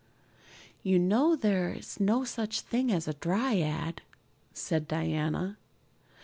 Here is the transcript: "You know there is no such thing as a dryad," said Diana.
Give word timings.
"You 0.81 0.97
know 0.97 1.35
there 1.35 1.69
is 1.75 1.99
no 1.99 2.23
such 2.23 2.61
thing 2.61 2.91
as 2.91 3.07
a 3.07 3.13
dryad," 3.13 4.01
said 4.51 4.87
Diana. 4.87 5.59